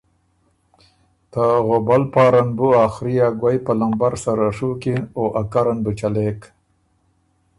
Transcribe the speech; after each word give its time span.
ته 1.31 1.43
غوبل 1.65 2.03
پاره 2.13 2.41
ن 2.47 2.49
بُو 2.57 2.67
ا 2.83 2.85
خري 2.93 3.15
او 3.25 3.31
ګوَئ 3.41 3.57
په 3.65 3.71
لمبر 3.79 4.13
سَرَه 4.23 4.49
ڒُوکِن 4.57 5.01
او 5.17 5.23
ا 5.41 5.43
کره 5.51 5.73
ن 5.75 5.79
بُو 5.83 5.91
چلېک۔ 5.99 6.39